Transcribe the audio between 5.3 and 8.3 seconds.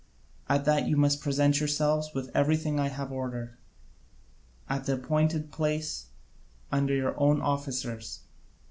place, under your own officers.